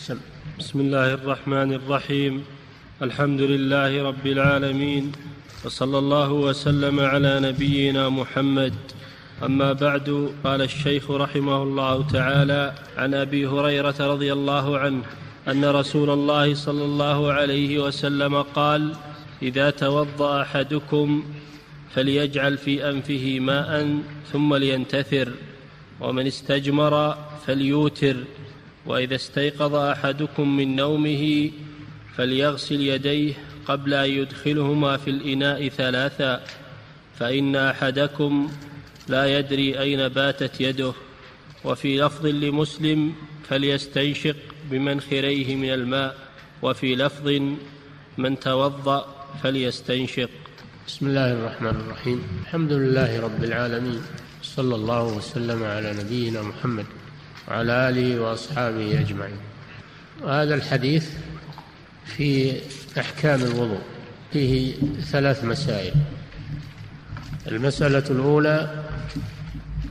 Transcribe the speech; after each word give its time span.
سم. 0.00 0.16
بسم 0.58 0.80
الله 0.80 1.14
الرحمن 1.14 1.72
الرحيم. 1.72 2.44
الحمد 3.02 3.40
لله 3.40 4.02
رب 4.02 4.26
العالمين 4.26 5.12
وصلى 5.64 5.98
الله 5.98 6.32
وسلم 6.32 7.00
على 7.00 7.40
نبينا 7.40 8.08
محمد. 8.08 8.74
أما 9.42 9.72
بعد 9.72 10.32
قال 10.44 10.62
الشيخ 10.62 11.10
رحمه 11.10 11.62
الله 11.62 12.08
تعالى 12.08 12.74
عن 12.96 13.14
أبي 13.14 13.46
هريرة 13.46 13.94
رضي 14.00 14.32
الله 14.32 14.78
عنه 14.78 15.02
أن 15.48 15.64
رسول 15.64 16.10
الله 16.10 16.54
صلى 16.54 16.84
الله 16.84 17.32
عليه 17.32 17.78
وسلم 17.78 18.42
قال 18.42 18.92
إذا 19.42 19.70
توضأ 19.70 20.42
أحدكم 20.42 21.24
فليجعل 21.94 22.58
في 22.58 22.90
أنفه 22.90 23.40
ماء 23.40 23.98
ثم 24.32 24.54
لينتثر 24.54 25.28
ومن 26.00 26.26
استجمر 26.26 27.16
فليوتر. 27.46 28.16
وإذا 28.86 29.14
استيقظ 29.14 29.74
أحدكم 29.74 30.56
من 30.56 30.76
نومه 30.76 31.50
فليغسل 32.16 32.80
يديه 32.80 33.34
قبل 33.66 33.94
أن 33.94 34.10
يدخلهما 34.10 34.96
في 34.96 35.10
الإناء 35.10 35.68
ثلاثا 35.68 36.40
فإن 37.18 37.56
أحدكم 37.56 38.50
لا 39.08 39.38
يدري 39.38 39.80
أين 39.80 40.08
باتت 40.08 40.60
يده. 40.60 40.92
وفي 41.64 42.00
لفظ 42.00 42.26
لمسلم 42.26 43.12
فليستنشق 43.48 44.36
بمنخريه 44.70 45.56
من 45.56 45.70
الماء 45.70 46.16
وفي 46.62 46.96
لفظ 46.96 47.28
من 48.18 48.40
توضأ 48.40 49.26
فليستنشق. 49.42 50.30
بسم 50.86 51.06
الله 51.06 51.32
الرحمن 51.32 51.76
الرحيم. 51.80 52.22
الحمد 52.42 52.72
لله 52.72 53.20
رب 53.20 53.44
العالمين 53.44 54.02
صلى 54.42 54.74
الله 54.74 55.16
وسلم 55.16 55.62
على 55.62 55.94
نبينا 56.00 56.42
محمد. 56.42 56.86
وعلى 57.48 57.88
آله 57.88 58.20
وأصحابه 58.20 59.00
أجمعين. 59.00 59.36
هذا 60.26 60.54
الحديث 60.54 61.08
في 62.06 62.60
إحكام 62.98 63.42
الوضوء. 63.42 63.80
فيه 64.32 64.74
ثلاث 65.00 65.44
مسائل. 65.44 65.94
المسألة 67.46 68.04
الأولى 68.10 68.84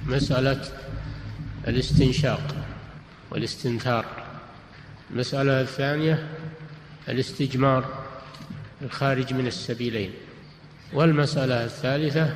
مسألة 0.05 0.61
الاستنشاق 1.67 2.55
والاستنثار. 3.31 4.05
المسألة 5.11 5.61
الثانية 5.61 6.27
الاستجمار 7.09 7.85
الخارج 8.81 9.33
من 9.33 9.47
السبيلين. 9.47 10.11
والمسألة 10.93 11.65
الثالثة 11.65 12.33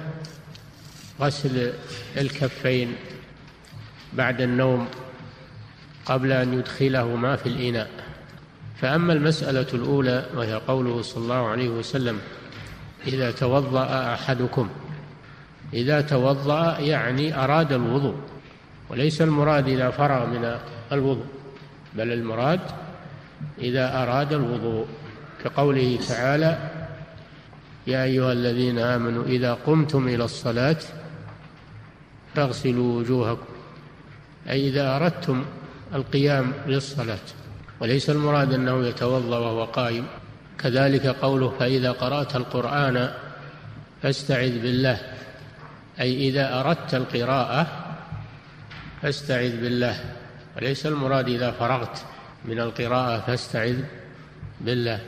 غسل 1.22 1.73
الكفين 2.17 2.95
بعد 4.17 4.42
النوم 4.42 4.88
قبل 6.06 6.31
أن 6.31 6.53
يدخلهما 6.53 7.36
في 7.36 7.50
الإناء. 7.50 7.89
فأما 8.81 9.14
المسألة 9.14 9.67
الأولى 9.73 10.25
وهي 10.36 10.53
قوله 10.53 11.02
صلى 11.02 11.23
الله 11.23 11.47
عليه 11.47 11.70
وسلم 11.70 12.20
إذا 13.08 13.31
توضأ 13.31 14.14
أحدكم. 14.14 14.70
إذا 15.73 16.02
توضأ 16.02 16.80
يعني 16.80 17.44
أراد 17.44 17.73
الوضوء 17.73 18.16
وليس 18.89 19.22
المراد 19.22 19.67
إذا 19.67 19.89
فرغ 19.89 20.25
من 20.25 20.58
الوضوء 20.92 21.25
بل 21.95 22.11
المراد 22.11 22.59
إذا 23.59 24.03
أراد 24.03 24.33
الوضوء. 24.33 24.86
كقوله 25.44 26.00
تعالى 26.08 26.70
يا 27.88 28.03
أيها 28.03 28.31
الذين 28.31 28.80
آمنوا 28.80 29.23
إذا 29.23 29.53
قمتم 29.53 30.08
إلى 30.08 30.23
الصلاة 30.23 30.77
فاغسلوا 32.36 33.00
وجوهكم. 33.00 33.45
أي 34.49 34.69
إذا 34.69 34.95
أردتم 34.95 35.45
القيام 35.94 36.53
للصلاة 36.67 37.27
وليس 37.80 38.09
المراد 38.09 38.53
أنه 38.53 38.88
يتوضأ 38.88 39.38
وهو 39.38 39.63
قائم 39.63 40.05
كذلك 40.59 41.08
قوله 41.08 41.49
فإذا 41.59 41.91
قرأت 41.91 42.36
القرآن 42.36 43.14
فاستعذ 44.02 44.59
بالله 44.59 44.99
أي 45.99 46.30
إذا 46.30 46.59
أردت 46.59 46.95
القراءة 46.95 47.67
فاستعذ 49.02 49.61
بالله. 49.61 49.99
وليس 50.58 50.86
المراد 50.86 51.30
إذا 51.30 51.52
فرغت 51.52 52.05
من 52.45 52.59
القراءة 52.59 53.20
فاستعذ 53.20 53.80
بالله. 54.61 54.99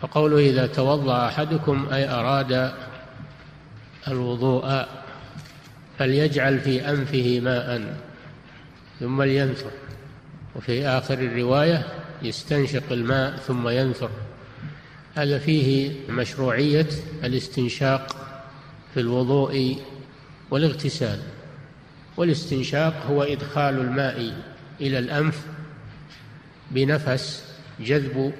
فقوله 0.00 0.38
إذا 0.38 0.66
توضأ 0.66 1.26
أحدكم 1.26 1.88
أي 1.92 2.08
أراد 2.08 2.72
الوضوء 4.08 4.86
فليجعل 5.98 6.60
في 6.60 6.90
أنفه 6.90 7.40
ماء. 7.42 7.96
ثم 9.00 9.22
لينثر. 9.22 9.70
وفي 10.56 10.86
آخر 10.86 11.14
الرواية 11.14 11.86
يستنشق 12.22 12.92
الماء 12.92 13.36
ثم 13.36 13.68
ينثر. 13.68 14.10
هذا 15.14 15.38
فيه 15.38 15.92
مشروعية 16.08 16.86
الاستنشاق 17.24 18.16
في 18.94 19.00
الوضوء 19.00 19.76
والاغتسال. 20.50 21.18
والاستنشاق 22.16 23.06
هو 23.06 23.22
إدخال 23.22 23.78
الماء 23.78 24.34
إلى 24.80 24.98
الأنف 24.98 25.46
بنفس 26.70 27.44
جذب 27.80 28.32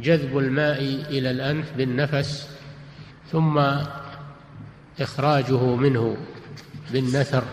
جذب 0.00 0.38
الماء 0.38 0.82
إلى 1.08 1.30
الأنف 1.30 1.72
بالنفس 1.76 2.48
ثم 3.32 3.60
إخراجه 5.00 5.76
منه 5.76 6.16
بالنثر. 6.92 7.44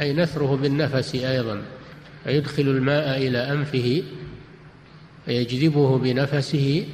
أي 0.00 0.12
نثره 0.12 0.56
بالنفس 0.56 1.14
أيضا 1.14 1.62
فيدخل 2.24 2.62
الماء 2.62 3.16
إلى 3.16 3.52
أنفه 3.52 4.02
فيجذبه 5.26 5.98
بنفسه 5.98 6.86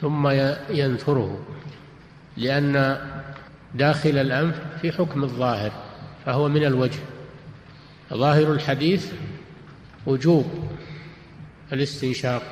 ثم 0.00 0.28
ينثره 0.70 1.46
لأن 2.36 2.98
داخل 3.74 4.18
الأنف 4.18 4.60
في 4.80 4.92
حكم 4.92 5.24
الظاهر 5.24 5.72
فهو 6.26 6.48
من 6.48 6.64
الوجه. 6.64 6.98
ظاهر 8.14 8.52
الحديث 8.52 9.12
وجوب 10.06 10.68
الاستنشاق 11.72 12.42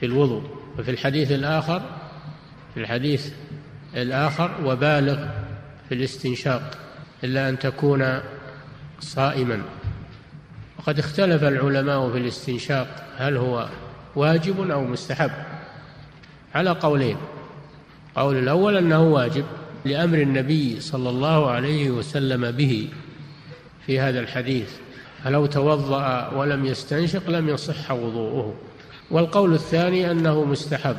في 0.00 0.06
الوضوء 0.06 0.42
وفي 0.78 0.90
الحديث 0.90 1.32
الآخر 1.32 1.82
في 2.74 2.80
الحديث 2.80 3.32
الآخر 3.96 4.50
وبالغ 4.64 5.28
في 5.88 5.94
الاستنشاق 5.94 6.78
إلا 7.24 7.48
أن 7.48 7.58
تكون 7.58 8.20
صائما. 9.00 9.62
وقد 10.78 10.98
اختلف 10.98 11.44
العلماء 11.44 12.10
في 12.10 12.18
الاستنشاق 12.18 13.04
هل 13.16 13.36
هو 13.36 13.68
واجب 14.16 14.70
أو 14.70 14.84
مستحب. 14.84 15.30
على 16.54 16.70
قولين. 16.70 17.16
قول 18.16 18.36
الأول 18.36 18.76
أنه 18.76 19.02
واجب 19.02 19.44
لأمر 19.84 20.18
النبي 20.18 20.80
صلى 20.80 21.08
الله 21.08 21.50
عليه 21.50 21.90
وسلم 21.90 22.50
به 22.50 22.88
في 23.86 24.00
هذا 24.00 24.20
الحديث. 24.20 24.70
فلو 25.24 25.46
توضأ 25.46 26.28
ولم 26.28 26.66
يستنشق 26.66 27.30
لم 27.30 27.48
يصح 27.48 27.90
وضوءه. 27.90 28.54
والقول 29.10 29.54
الثاني 29.54 30.10
أنه 30.10 30.44
مستحب 30.44 30.96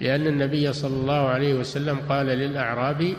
لأن 0.00 0.26
النبي 0.26 0.72
صلى 0.72 0.96
الله 0.96 1.28
عليه 1.28 1.54
وسلم 1.54 1.98
قال 2.08 2.26
للأعرابي 2.26 3.16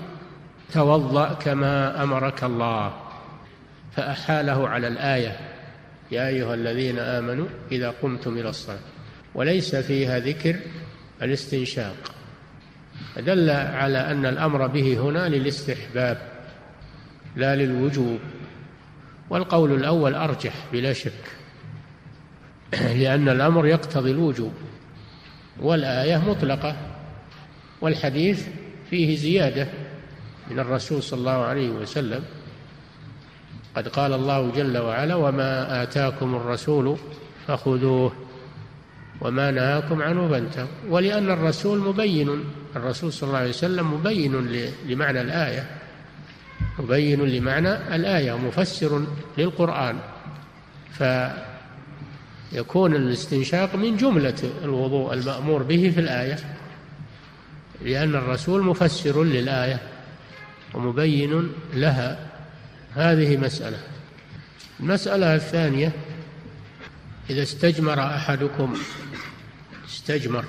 توضأ 0.74 1.34
كما 1.34 2.04
أمرك 2.04 2.44
الله. 2.44 3.07
فأحاله 3.96 4.68
على 4.68 4.88
الآية 4.88 5.40
يا 6.12 6.28
أيها 6.28 6.54
الذين 6.54 7.00
آمنوا 7.00 7.48
إذا 7.72 7.90
قمتم 7.90 8.38
إلى 8.38 8.50
الصلاة. 8.50 8.80
وليس 9.36 9.76
فيها 9.76 10.20
ذكر 10.20 10.56
الاستنشاق. 11.22 11.96
دل 13.18 13.50
على 13.50 14.12
أن 14.12 14.26
الأمر 14.26 14.68
به 14.68 15.00
هنا 15.00 15.30
للاستحباب 15.30 16.18
لا 17.36 17.56
للوجوب. 17.56 18.20
والقول 19.30 19.76
الأول 19.76 20.16
أرجح 20.16 20.54
بلا 20.72 20.94
شك 20.94 21.12
لأن 22.74 23.30
الأمر 23.30 23.68
يقتضي 23.68 24.12
الوجوب. 24.12 24.54
والآية 25.60 26.18
مطلقة 26.18 26.78
والحديث 27.82 28.48
فيه 28.90 29.18
زيادة 29.18 29.68
من 30.52 30.60
الرسول 30.60 31.04
صلى 31.04 31.20
الله 31.20 31.46
عليه 31.46 31.70
وسلم. 31.70 32.24
قد 33.78 33.88
قال 33.88 34.14
الله 34.14 34.52
جل 34.52 34.78
وعلا 34.78 35.16
وما 35.16 35.84
آتاكم 35.84 36.36
الرسول 36.36 36.98
فخذوه 37.48 38.12
وما 39.22 39.52
نهاكم 39.52 40.02
عنه 40.02 40.30
فانتهوا. 40.30 40.68
ولأن 40.90 41.32
الرسول 41.32 41.80
مبين 41.80 42.44
الرسول 42.76 43.14
صلى 43.14 43.28
الله 43.28 43.40
عليه 43.40 43.50
وسلم 43.50 43.94
مبين 43.94 44.48
لمعنى 44.88 45.22
الآية 45.22 45.68
مبين 46.80 47.26
لمعنى 47.26 47.96
الآية 47.96 48.38
مفسر 48.38 49.06
للقرآن. 49.38 49.98
فيكون 52.52 52.96
الاستنشاق 52.96 53.76
من 53.76 53.98
جملة 53.98 54.44
الوضوء 54.64 55.14
المأمور 55.14 55.64
به 55.64 55.92
في 55.96 56.00
الآية 56.00 56.38
لأن 57.82 58.16
الرسول 58.16 58.64
مفسر 58.64 59.24
للآية 59.24 59.80
ومبين 60.74 61.50
لها 61.74 62.27
هذه 62.98 63.38
مسألة. 63.38 63.78
المسألة 64.80 65.36
الثانية 65.36 65.92
إذا 67.30 67.44
استجمر 67.44 68.00
أحدكم 68.00 68.78
استجمر 69.88 70.46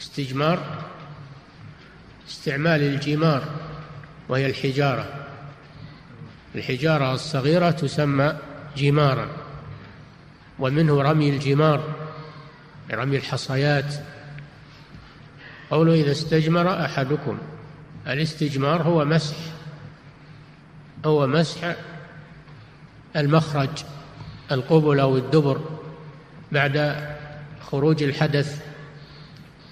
استجمار 0.00 0.84
استعمال 2.28 2.82
الجمار 2.82 3.44
وهي 4.28 4.46
الحجارة. 4.46 5.26
الحجارة 6.54 7.14
الصغيرة 7.14 7.70
تسمى 7.70 8.36
جمارا 8.76 9.28
ومنه 10.58 11.02
رمي 11.02 11.30
الجمار 11.30 11.94
رمي 12.92 13.16
الحصيات. 13.16 13.94
قوله 15.70 15.94
إذا 15.94 16.12
استجمر 16.12 16.84
أحدكم 16.84 17.38
الاستجمار 18.06 18.82
هو 18.82 19.04
مسح. 19.04 19.36
هو 21.04 21.26
مسح 21.26 21.74
المخرج 23.16 23.84
القبل 24.52 25.00
أو 25.00 25.16
الدبر 25.16 25.60
بعد 26.52 27.06
خروج 27.62 28.02
الحدث 28.02 28.62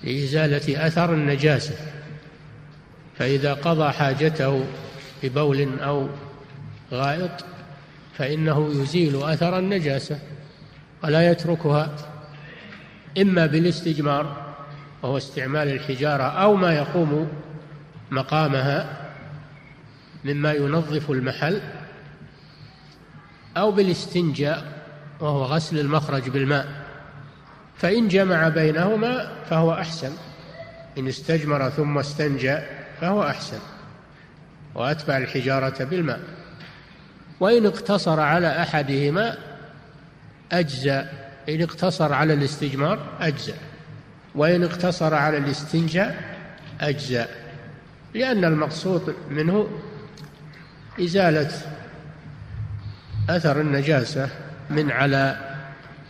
لإزالة 0.05 0.87
أثر 0.87 1.15
النجاسة. 1.15 1.75
فإذا 3.19 3.55
قضى 3.55 3.93
حاجته 3.93 4.65
ببول 5.23 5.79
أو 5.81 6.09
غائط 6.93 7.45
فإنه 8.19 8.71
يزيل 8.83 9.23
أثر 9.23 9.59
النجاسة 9.59 10.19
ولا 11.05 11.31
يتركها 11.31 11.97
إما 13.19 13.47
بالاستجمار 13.47 14.55
وهو 15.03 15.17
استعمال 15.17 15.69
الحجارة 15.69 16.23
أو 16.23 16.55
ما 16.55 16.75
يقوم 16.75 17.29
مقامها 18.11 19.08
مما 20.29 20.53
ينظف 20.53 21.11
المحل 21.11 21.61
أو 23.57 23.73
بالاستنجاء 23.73 24.83
وهو 25.21 25.45
غسل 25.45 25.79
المخرج 25.79 26.29
بالماء. 26.29 26.67
فإن 27.77 28.09
جمع 28.09 28.49
بينهما 28.49 29.33
فهو 29.51 29.73
أحسن. 29.73 30.13
إن 30.99 31.09
استجمر 31.09 31.71
ثم 31.71 31.99
استنجى 31.99 32.59
فهو 33.01 33.23
أحسن. 33.23 33.59
وأتبع 34.75 35.17
الحجارة 35.17 35.85
بالماء. 35.85 36.21
وإن 37.41 37.67
اقتصر 37.67 38.21
على 38.21 38.63
أحدهما 38.63 39.37
أجزى 40.53 41.05
إن 41.49 41.63
اقتصر 41.63 42.13
على 42.13 42.35
الاستجمار 42.35 42.99
أجزى 43.21 43.55
وإن 44.35 44.65
اقتصر 44.65 45.15
على 45.15 45.39
الاستنجاء 45.39 46.39
أجزى 46.81 47.27
لأن 48.15 48.45
المقصود 48.45 49.15
منه 49.31 49.69
إزالة 51.01 51.51
أثر 53.31 53.61
النجاسة 53.61 54.29
من 54.71 54.91
على 54.91 55.37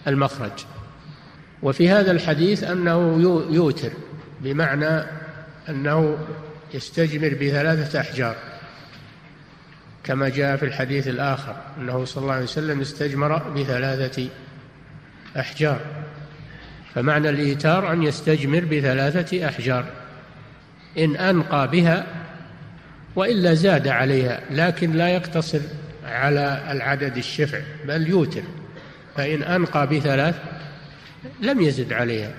المخرج. 0.07 0.53
وفي 1.63 1.91
هذا 1.91 2.11
الحديث 2.11 2.65
أنه 2.65 3.23
يوتر 3.51 3.91
بمعنى 4.41 5.05
أنه 5.69 6.19
يستجمر 6.75 7.29
بثلاثة 7.29 8.01
أحجار. 8.01 8.37
كما 10.05 10.29
جاء 10.29 10.57
في 10.57 10.65
الحديث 10.65 11.09
الآخر 11.09 11.57
أنه 11.79 12.05
صلى 12.05 12.23
الله 12.23 12.35
عليه 12.35 12.45
وسلم 12.45 12.81
استجمر 12.81 13.39
بثلاثة 13.39 14.29
أحجار. 15.39 15.81
فمعنى 16.95 17.29
الإيتار 17.29 17.93
أن 17.93 18.03
يستجمر 18.03 18.65
بثلاثة 18.65 19.49
أحجار. 19.49 19.85
إن 20.99 21.17
أنقى 21.17 21.69
بها 21.69 22.07
وإلا 23.19 23.55
زاد 23.55 23.89
عليها 23.89 24.41
لكن 24.51 24.93
لا 24.93 25.09
يقتصر 25.09 25.61
على 26.05 26.63
العدد 26.71 27.17
الشفع 27.17 27.61
بل 27.85 28.09
يوتر. 28.09 28.43
فإن 29.17 29.43
أنقى 29.43 29.87
بثلاث 29.87 30.35
لم 31.41 31.61
يزد 31.61 31.93
عليها. 31.93 32.33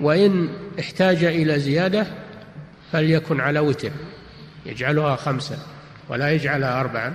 وإن 0.00 0.48
احتاج 0.80 1.24
إلى 1.24 1.58
زيادة 1.58 2.06
فليكن 2.92 3.40
على 3.40 3.58
وتر 3.58 3.90
يجعلها 4.66 5.16
خمسة 5.16 5.58
ولا 6.08 6.30
يجعلها 6.30 6.80
أربعا 6.80 7.14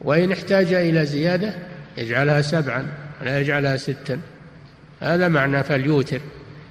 وإن 0.00 0.32
احتاج 0.32 0.72
إلى 0.72 1.06
زيادة 1.06 1.54
يجعلها 1.96 2.42
سبعا 2.42 2.86
ولا 3.20 3.40
يجعلها 3.40 3.76
ستا 3.76 4.20
هذا 5.00 5.28
معنى 5.28 5.64
فليوتر 5.64 6.20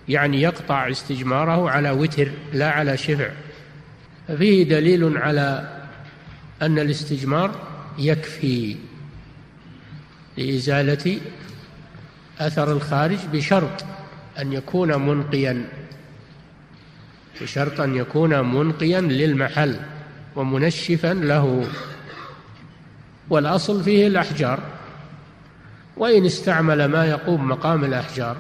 يعني 0.10 0.42
يقطع 0.42 0.90
استجماره 0.90 1.70
على 1.70 1.92
وتر 1.92 2.28
لا 2.54 2.70
على 2.72 2.98
شفع. 2.98 3.30
ففيه 4.32 4.64
دليل 4.64 5.18
على 5.18 5.78
أن 6.62 6.80
الاستجمار 6.80 7.52
يكفي 7.98 8.76
لإزالة 10.38 11.20
أثر 12.40 12.72
الخارج 12.72 13.18
بشرط 13.34 13.86
أن 14.40 14.54
يكون 14.54 15.08
منقيا 15.08 15.70
بشرط 17.42 17.80
أن 17.80 17.96
يكون 17.96 18.56
منقيا 18.56 19.02
للمحل 19.02 19.76
ومنشفا 20.36 21.14
له. 21.14 21.68
والأصل 23.30 23.84
فيه 23.84 24.08
الأحجار. 24.08 24.60
وإن 25.98 26.26
استعمل 26.26 26.86
ما 26.86 27.06
يقوم 27.06 27.48
مقام 27.48 27.84
الأحجار 27.86 28.38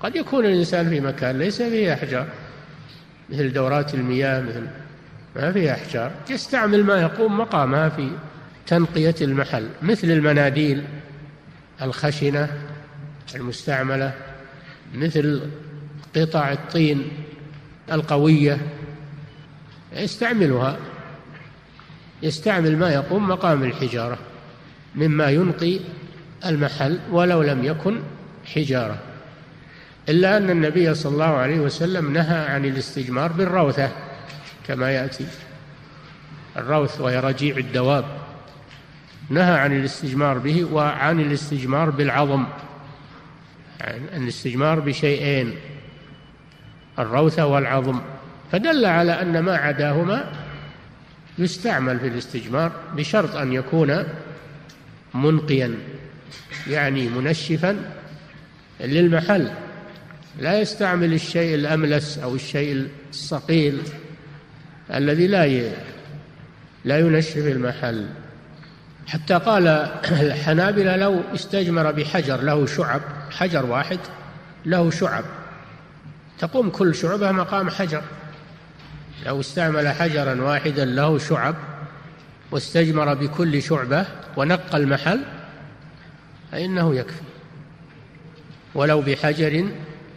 قد 0.00 0.16
يكون 0.16 0.46
الإنسان 0.46 0.88
في 0.88 1.00
مكان 1.00 1.38
ليس 1.38 1.62
فيه 1.62 1.94
أحجار 1.94 2.26
مثل 3.30 3.52
دورات 3.52 3.94
المياه 3.94 4.40
مثل 4.40 4.66
ما 5.36 5.52
فيه 5.52 5.72
أحجار 5.72 6.12
يستعمل 6.30 6.84
ما 6.84 7.00
يقوم 7.00 7.38
مقامها 7.40 7.88
في 7.88 8.10
تنقية 8.66 9.14
المحل 9.20 9.68
مثل 9.82 10.10
المناديل 10.10 10.84
الخشنة 11.82 12.48
المستعملة 13.34 14.12
مثل 14.94 15.42
قطع 16.16 16.52
الطين 16.52 17.08
القوية 17.92 18.60
يستعملها 19.92 20.76
يستعمل 22.22 22.76
ما 22.76 22.90
يقوم 22.90 23.28
مقام 23.28 23.64
الحجارة 23.64 24.18
مما 24.94 25.30
ينقي 25.30 25.80
المحل 26.46 26.98
ولو 27.10 27.42
لم 27.42 27.64
يكن 27.64 28.00
حجارة. 28.44 28.98
إلا 30.08 30.36
أن 30.36 30.50
النبي 30.50 30.94
صلى 30.94 31.12
الله 31.12 31.24
عليه 31.24 31.60
وسلم 31.60 32.12
نهى 32.12 32.46
عن 32.46 32.64
الاستجمار 32.64 33.32
بالروثة. 33.32 33.90
كما 34.66 34.90
يأتي 34.90 35.26
الروث 36.56 37.00
وهي 37.00 37.20
رجيع 37.20 37.56
الدواب. 37.56 38.04
نهى 39.30 39.58
عن 39.58 39.72
الاستجمار 39.72 40.38
به 40.38 40.64
وعن 40.64 41.20
الاستجمار 41.20 41.90
بالعظم 41.90 42.46
عن 43.80 44.08
الاستجمار 44.22 44.80
بشيئين 44.80 45.54
الروث 46.98 47.38
والعظم. 47.38 48.00
فدل 48.52 48.84
على 48.84 49.22
أن 49.22 49.38
ما 49.38 49.56
عداهما 49.56 50.32
يستعمل 51.38 52.00
في 52.00 52.06
الاستجمار 52.08 52.72
بشرط 52.96 53.36
أن 53.36 53.52
يكون 53.52 54.04
منقيا 55.14 55.74
يعني 56.70 57.08
منشفا 57.08 57.76
للمحل. 58.80 59.50
لا 60.38 60.60
يستعمل 60.60 61.12
الشيء 61.12 61.54
الأملس 61.54 62.18
أو 62.18 62.34
الشيء 62.34 62.88
الصقيل 63.10 63.82
الذي 64.94 65.26
لا 65.26 65.70
لا 66.84 66.98
ينشف 66.98 67.36
المحل. 67.36 68.06
حتى 69.06 69.34
قال 69.34 69.68
الحنابلة 70.10 70.96
لو 70.96 71.20
استجمر 71.34 71.92
بحجر 71.92 72.40
له 72.40 72.66
شعب 72.66 73.00
حجر 73.30 73.66
واحد 73.66 73.98
له 74.66 74.90
شعب. 74.90 75.24
تقوم 76.38 76.70
كل 76.70 76.94
شعبة 76.94 77.32
مقام 77.32 77.70
حجر. 77.70 78.02
لو 79.26 79.40
استعمل 79.40 79.88
حجرا 79.88 80.42
واحدا 80.42 80.84
له 80.84 81.18
شعب 81.18 81.54
واستجمر 82.50 83.14
بكل 83.14 83.62
شعبة 83.62 84.06
ونقى 84.36 84.76
المحل 84.76 85.20
فإنه 86.52 86.94
يكفي. 86.94 87.22
ولو 88.74 89.00
بحجر 89.00 89.68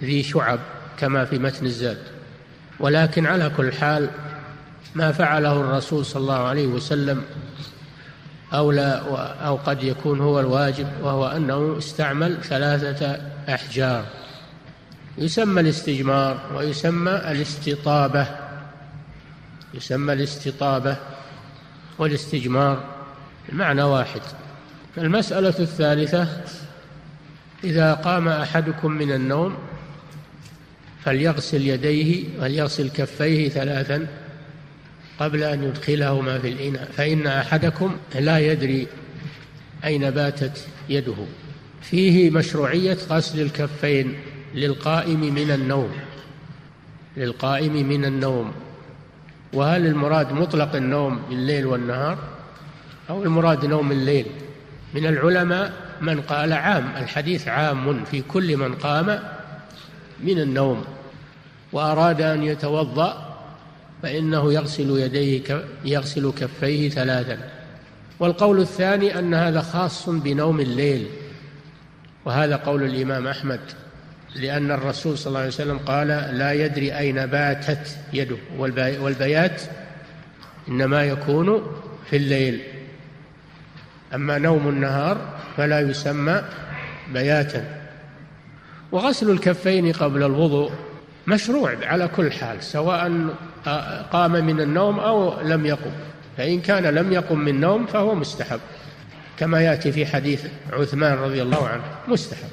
ذي 0.03 0.23
شعب 0.23 0.59
كما 0.99 1.25
في 1.25 1.39
متن 1.39 1.65
الزاد. 1.65 1.97
ولكن 2.79 3.25
على 3.25 3.51
كل 3.57 3.73
حال 3.73 4.09
ما 4.95 5.11
فعله 5.11 5.61
الرسول 5.61 6.05
صلى 6.05 6.21
الله 6.21 6.47
عليه 6.47 6.67
وسلم 6.67 7.23
أو 8.53 8.71
لا 8.71 8.99
أو 9.47 9.55
قد 9.55 9.83
يكون 9.83 10.19
هو 10.21 10.39
الواجب 10.39 10.87
وهو 11.01 11.27
أنه 11.27 11.77
استعمل 11.77 12.37
ثلاثة 12.43 13.21
أحجار. 13.53 14.05
يسمى 15.17 15.61
الاستجمار 15.61 16.39
ويسمى 16.55 17.11
الاستطابة. 17.11 18.27
يسمى 19.73 20.13
الاستطابة 20.13 20.97
والاستجمار 21.99 22.83
المعنى 23.49 23.83
واحد. 23.83 24.21
المسألة 24.97 25.53
الثالثة 25.59 26.27
إذا 27.63 27.93
قام 27.93 28.27
أحدكم 28.27 28.91
من 28.91 29.11
النوم 29.11 29.57
فليغسل 31.03 31.61
يديه 31.61 32.23
وليغسل 32.39 32.89
كفيه 32.89 33.49
ثلاثا 33.49 34.07
قبل 35.19 35.43
أن 35.43 35.63
يدخلهما 35.63 36.39
في 36.39 36.47
الإناء 36.49 36.91
فإن 36.91 37.27
أحدكم 37.27 37.95
لا 38.15 38.39
يدري 38.39 38.87
أين 39.85 40.09
باتت 40.09 40.67
يده. 40.89 41.15
فيه 41.81 42.29
مشروعية 42.29 42.97
غسل 43.09 43.41
الكفين 43.41 44.19
للقائم 44.55 45.19
من 45.19 45.51
النوم 45.51 45.91
للقائم 47.17 47.73
من 47.73 48.05
النوم. 48.05 48.51
وهل 49.53 49.85
المراد 49.85 50.31
مطلق 50.31 50.75
النوم 50.75 51.19
بالليل 51.29 51.65
والنهار 51.65 52.17
أو 53.09 53.23
المراد 53.23 53.65
نوم 53.65 53.91
الليل؟ 53.91 54.25
من 54.93 55.05
العلماء 55.05 55.73
من 56.01 56.21
قال 56.21 56.53
عام 56.53 56.91
الحديث 56.97 57.47
عام 57.47 58.03
في 58.03 58.21
كل 58.21 58.57
من 58.57 58.75
قام 58.75 59.19
من 60.23 60.39
النوم 60.39 60.83
وأراد 61.73 62.21
أن 62.21 62.43
يتوضأ 62.43 63.26
فإنه 64.03 64.53
يغسل 64.53 64.99
يديه 64.99 65.63
يغسل 65.85 66.31
كفيه 66.31 66.89
ثلاثا. 66.89 67.37
والقول 68.19 68.59
الثاني 68.59 69.19
أن 69.19 69.33
هذا 69.33 69.61
خاص 69.61 70.09
بنوم 70.09 70.59
الليل. 70.59 71.07
وهذا 72.25 72.55
قول 72.55 72.83
الإمام 72.83 73.27
أحمد 73.27 73.59
لأن 74.35 74.71
الرسول 74.71 75.17
صلى 75.17 75.27
الله 75.27 75.39
عليه 75.39 75.49
وسلم 75.49 75.77
قال 75.77 76.07
لا 76.37 76.53
يدري 76.53 76.97
أين 76.97 77.25
باتت 77.25 77.97
يده. 78.13 78.37
والبيات 78.79 79.61
إنما 80.69 81.03
يكون 81.03 81.67
في 82.09 82.15
الليل. 82.15 82.61
أما 84.13 84.37
نوم 84.37 84.69
النهار 84.69 85.39
فلا 85.57 85.79
يسمى 85.79 86.43
بياتا. 87.13 87.65
وغسل 88.91 89.29
الكفين 89.29 89.91
قبل 89.91 90.23
الوضوء 90.23 90.71
مشروع 91.27 91.75
على 91.83 92.07
كل 92.07 92.31
حال 92.31 92.63
سواء 92.63 93.29
قام 94.11 94.31
من 94.31 94.61
النوم 94.61 94.99
أو 94.99 95.41
لم 95.41 95.65
يقم. 95.65 95.91
فإن 96.37 96.61
كان 96.61 96.83
لم 96.83 97.13
يقم 97.13 97.39
من 97.39 97.59
نوم 97.59 97.85
فهو 97.85 98.15
مستحب. 98.15 98.59
كما 99.39 99.61
يأتي 99.61 99.91
في 99.91 100.05
حديث 100.05 100.45
عثمان 100.73 101.17
رضي 101.17 101.41
الله 101.41 101.67
عنه 101.67 101.83
مستحب. 102.07 102.49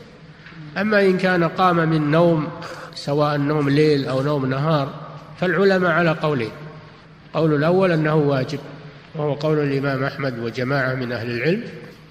أما 0.77 1.01
إن 1.01 1.19
كان 1.19 1.45
قام 1.45 1.77
من 1.77 2.11
نوم 2.11 2.49
سواء 2.95 3.37
نوم 3.37 3.69
ليل 3.69 4.09
أو 4.09 4.23
نوم 4.23 4.47
نهار 4.47 4.93
فالعلماء 5.41 5.91
على 5.91 6.11
قولين. 6.11 6.51
قول 7.35 7.55
الأول 7.55 7.93
أنه 7.93 8.15
واجب 8.15 8.59
وهو 9.15 9.35
قول 9.35 9.59
الإمام 9.59 10.05
أحمد 10.05 10.39
وجماعة 10.39 10.95
من 10.95 11.13
أهل 11.13 11.31
العلم 11.31 11.65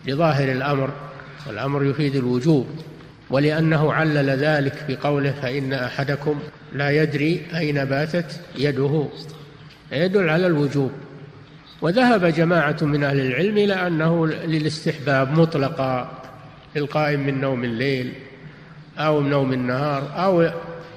لظاهر 0.06 0.52
الأمر 0.52 0.90
والأمر 1.48 1.84
يفيد 1.84 2.16
الوجوب. 2.16 2.68
ولأنه 3.34 3.94
علل 3.94 4.30
ذلك 4.30 4.86
بقوله 4.90 5.32
فإن 5.32 5.74
أحدكم 5.74 6.40
لا 6.74 6.90
يدري 6.90 7.46
أين 7.56 7.86
باتت 7.86 8.42
يده. 8.56 9.08
يدل 9.92 10.30
على 10.30 10.48
الوجوب. 10.48 10.92
وذهب 11.82 12.26
جماعة 12.26 12.78
من 12.82 13.04
أهل 13.04 13.20
العلم 13.20 13.58
إلى 13.58 13.88
أنه 13.88 14.28
للاستحباب 14.28 15.40
مطلقا 15.40 16.12
للقائم 16.76 17.20
من 17.20 17.42
نوم 17.42 17.64
الليل 17.64 18.14
أو 18.98 19.22
نوم 19.22 19.54
النهار 19.54 20.12
أو 20.16 20.50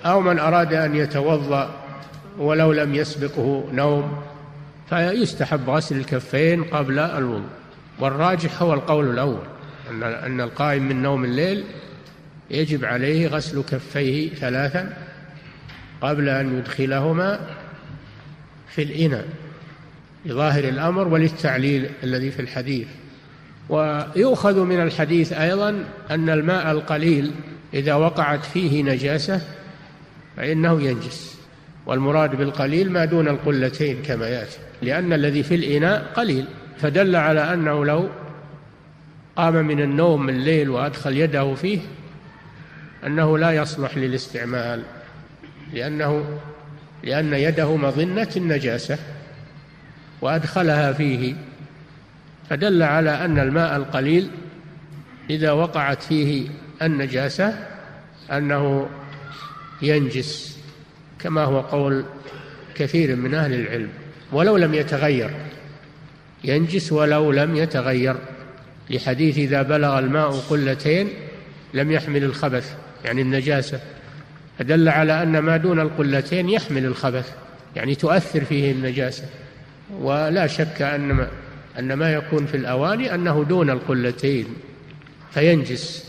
أو 0.05 0.21
من 0.21 0.39
أراد 0.39 0.75
أن 0.75 0.97
يتوضأ 0.97 1.71
ولو 2.39 2.73
لم 2.73 2.95
يسبقه 2.95 3.65
نوم. 3.73 4.23
فيستحب 4.89 5.71
غسل 5.71 5.97
الكفين 5.97 6.65
قبل 6.65 6.99
الوضوء. 6.99 7.49
والراجح 8.01 8.63
هو 8.63 8.75
القول 8.75 9.11
الأول 9.11 9.47
أن 9.91 10.03
أن 10.03 10.41
القائم 10.41 10.89
من 10.89 11.03
نوم 11.03 11.25
الليل 11.25 11.65
يجب 12.51 12.85
عليه 12.85 13.29
غسل 13.29 13.63
كفيه 13.63 14.35
ثلاثا 14.35 14.97
قبل 16.01 16.29
أن 16.29 16.59
يدخلهما 16.59 17.41
في 18.69 18.83
الإناء 18.83 19.25
لظاهر 20.25 20.65
الأمر 20.65 21.09
وللتعليل 21.09 21.91
الذي 22.03 22.31
في 22.31 22.43
الحديث. 22.43 22.89
ويؤخذ 23.69 24.65
من 24.65 24.83
الحديث 24.83 25.33
أيضا 25.33 25.85
أن 26.11 26.31
الماء 26.31 26.71
القليل 26.71 27.31
إذا 27.75 27.95
وقعت 27.95 28.45
فيه 28.45 28.83
نجاسة 28.83 29.41
فإنه 30.37 30.83
ينجس. 30.83 31.37
والمراد 31.87 32.37
بالقليل 32.37 32.93
ما 32.93 33.05
دون 33.05 33.29
القلتين 33.29 34.03
كما 34.03 34.29
يأتي 34.29 34.59
لأن 34.83 35.13
الذي 35.13 35.43
في 35.43 35.55
الإناء 35.55 36.13
قليل. 36.17 36.45
فدل 36.79 37.17
على 37.17 37.55
أنه 37.55 37.85
لو 37.85 38.09
قام 39.37 39.55
من 39.55 39.81
النوم 39.81 40.29
الليل 40.29 40.71
وأدخل 40.71 41.17
يده 41.17 41.55
فيه 41.55 41.79
أنه 43.07 43.39
لا 43.39 43.51
يصلح 43.51 43.97
للاستعمال 43.97 44.83
لأنه 45.73 46.41
لأن 47.03 47.35
يده 47.35 47.77
مظنة 47.77 48.29
النجاسة 48.37 48.99
وأدخلها 50.21 50.93
فيه 50.93 51.35
فدل 52.51 52.83
على 52.83 53.11
أن 53.11 53.39
الماء 53.39 53.77
القليل 53.77 54.31
إذا 55.31 55.53
وقعت 55.53 56.03
فيه 56.03 56.49
النجاسة 56.83 57.67
أنه 58.33 58.89
ينجس 59.83 60.59
كما 61.19 61.45
هو 61.45 61.61
قول 61.61 62.05
كثير 62.75 63.17
من 63.17 63.35
أهل 63.35 63.55
العلم 63.55 63.89
ولو 64.33 64.57
لم 64.57 64.75
يتغير 64.75 65.31
ينجس 66.45 66.93
ولو 66.93 67.33
لم 67.33 67.57
يتغير. 67.57 68.17
لحديث 68.91 69.39
إذا 69.39 69.63
بلغ 69.63 69.99
الماء 69.99 70.31
قلتين 70.31 71.09
لم 71.75 71.93
يحمل 71.93 72.25
الخبث. 72.25 72.77
يعني 73.05 73.23
النجاسة 73.23 73.81
فدل 74.59 74.89
على 74.89 75.23
أن 75.23 75.39
ما 75.39 75.57
دون 75.57 75.81
القلتين 75.81 76.49
يحمل 76.49 76.85
الخبث 76.85 77.33
يعني 77.77 77.95
تؤثر 77.95 78.45
فيه 78.45 78.73
النجاسة. 78.73 79.25
ولا 80.01 80.47
شك 80.47 80.83
أن 80.83 81.13
ما, 81.13 81.29
أن 81.79 81.93
ما 81.93 82.13
يكون 82.13 82.47
في 82.47 82.57
الأواني 82.57 83.15
أنه 83.15 83.45
دون 83.49 83.71
القلتين 83.71 84.47
فينجس 85.31 86.05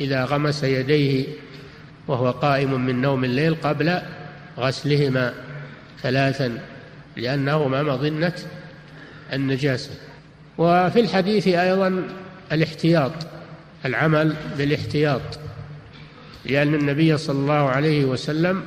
إذا 0.00 0.24
غمس 0.24 0.64
يديه 0.64 1.26
وهو 2.08 2.30
قائم 2.30 2.86
من 2.86 3.00
نوم 3.00 3.24
الليل 3.24 3.54
قبل 3.54 3.98
غسلهما 4.58 5.34
ثلاثا 6.02 6.58
لأنهما 7.16 7.82
مظنة 7.82 8.34
النجاسة. 9.32 9.90
وفي 10.58 11.00
الحديث 11.00 11.48
أيضا 11.48 12.02
الاحتياط 12.52 13.12
العمل 13.84 14.36
بالاحتياط. 14.58 15.22
لأن 16.44 16.74
النبي 16.74 17.16
صلى 17.16 17.38
الله 17.38 17.68
عليه 17.68 18.04
وسلم 18.04 18.62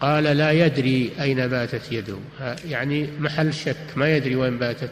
قال 0.00 0.24
لا 0.24 0.50
يدري 0.52 1.10
أين 1.20 1.46
باتت 1.48 1.92
يده. 1.92 2.18
يعني 2.68 3.08
محل 3.20 3.54
شك 3.54 3.76
ما 3.96 4.16
يدري 4.16 4.36
وين 4.36 4.58
باتت. 4.58 4.90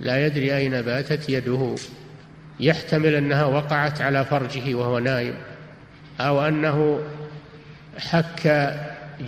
لا 0.00 0.26
يدري 0.26 0.56
أين 0.56 0.82
باتت 0.82 1.28
يده. 1.28 1.74
يحتمل 2.60 3.14
أنها 3.14 3.44
وقعت 3.44 4.00
على 4.00 4.24
فرجه 4.24 4.74
وهو 4.74 4.98
نائم 4.98 5.34
أو 6.20 6.48
أنه 6.48 7.00
حك 7.98 8.74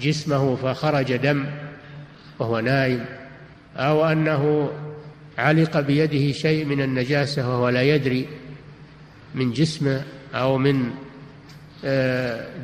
جسمه 0.02 0.57
فخرج 0.57 1.16
دم 1.16 1.47
وهو 2.38 2.61
نائم 2.61 3.04
أو 3.76 4.04
أنه 4.04 4.73
علق 5.38 5.81
بيده 5.81 6.33
شيء 6.33 6.64
من 6.64 6.83
النجاسة 6.83 7.49
وهو 7.49 7.69
لا 7.69 7.83
يدري 7.83 8.28
من 9.35 9.52
جسمه 9.52 10.02
أو 10.35 10.59
من 10.59 10.90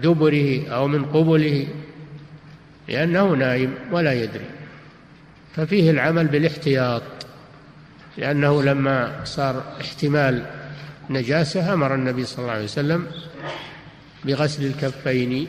دبره 0.02 0.68
أو 0.68 0.88
من 0.88 1.04
قبله 1.04 1.68
لأنه 2.88 3.34
نايم 3.34 3.74
ولا 3.92 4.12
يدري. 4.12 4.44
ففيه 5.56 5.90
العمل 5.90 6.26
بالاحتياط 6.26 7.02
لأنه 8.16 8.62
لما 8.62 9.24
صار 9.24 9.62
احتمال 9.80 10.46
نجاسة 11.10 11.74
أمر 11.74 11.94
النبي 11.94 12.24
صلى 12.24 12.38
الله 12.38 12.52
عليه 12.52 12.64
وسلم 12.64 13.06
بغسل 14.24 14.66
الكفين 14.66 15.46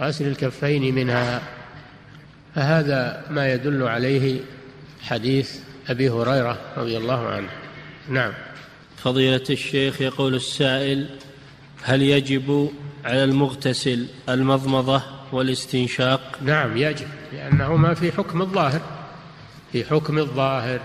غسل 0.00 0.26
الكفين 0.26 0.94
منها. 0.94 1.42
فهذا 2.54 3.24
ما 3.30 3.52
يدل 3.52 3.82
عليه 3.82 4.40
حديث 5.02 5.58
أبي 5.88 6.10
هريرة 6.10 6.58
رضي 6.76 6.96
الله 6.96 7.28
عنه. 7.28 7.48
نعم. 8.08 8.32
فضيلة 8.96 9.44
الشيخ 9.50 10.00
يقول 10.00 10.34
السائل 10.34 11.08
هل 11.82 12.02
يجب 12.02 12.70
على 13.04 13.24
المغتسل 13.24 14.06
المضمضة 14.28 15.02
والاستنشاق؟ 15.32 16.38
نعم 16.42 16.76
يجب 16.76 17.06
لأنهما 17.32 17.94
في 17.94 18.12
حكم 18.12 18.42
الظاهر 18.42 18.80
في 19.72 19.84
حكم 19.84 20.18
الظاهر 20.18 20.80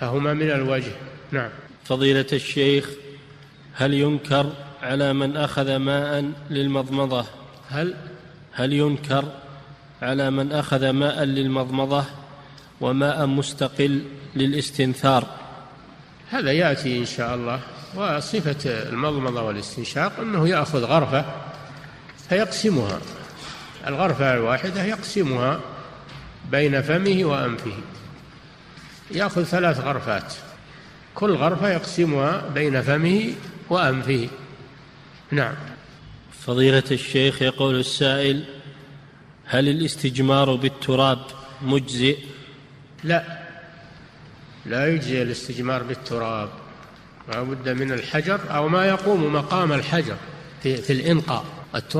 فهما 0.00 0.34
من 0.34 0.50
الوجه. 0.50 0.92
نعم. 1.32 1.50
فضيلة 1.84 2.26
الشيخ 2.32 2.90
هل 3.74 3.94
ينكر 3.94 4.52
على 4.82 5.12
من 5.12 5.36
أخذ 5.36 5.76
ماء 5.76 6.32
للمضمضة؟ 6.50 7.24
هل؟ 7.68 7.94
هل 8.52 8.72
ينكر 8.72 9.24
على 10.02 10.30
من 10.30 10.52
أخذ 10.52 10.90
ماء 10.90 11.24
للمضمضة 11.24 12.04
وماء 12.80 13.26
مستقل 13.26 14.02
للاستنثار؟ 14.36 15.26
هذا 16.30 16.52
يأتي 16.52 16.98
إن 16.98 17.04
شاء 17.04 17.34
الله. 17.34 17.60
وصفة 17.94 18.70
المضمضة 18.88 19.42
والاستنشاق 19.42 20.20
أنه 20.20 20.48
يأخذ 20.48 20.84
غرفة 20.84 21.24
فيقسمها. 22.28 23.00
الغرفة 23.86 24.34
الواحدة 24.34 24.84
يقسمها 24.84 25.60
بين 26.50 26.82
فمه 26.82 27.24
وأنفه. 27.24 27.76
يأخذ 29.10 29.44
ثلاث 29.44 29.80
غرفات. 29.80 30.34
كل 31.14 31.34
غرفة 31.34 31.68
يقسمها 31.68 32.48
بين 32.48 32.82
فمه 32.82 33.34
وأنفه. 33.70 34.28
نعم. 35.30 35.54
فضيلة 36.46 36.82
الشيخ 36.90 37.42
يقول 37.42 37.80
السائل 37.80 38.44
هل 39.44 39.68
الاستجمار 39.68 40.54
بالتراب 40.54 41.18
مجزئ؟ 41.62 42.18
لا. 43.04 43.38
لا 44.66 44.86
يجزي 44.94 45.22
الاستجمار 45.22 45.82
بالتراب. 45.82 46.48
لا 47.30 47.42
بد 47.42 47.68
من 47.68 47.92
الحجر 47.92 48.40
أو 48.50 48.68
ما 48.68 48.86
يقوم 48.86 49.32
مقام 49.32 49.72
الحجر 49.72 50.16
في, 50.62 50.76
في 50.76 50.92
الإنقاء. 50.92 51.44
التراب 51.74 51.99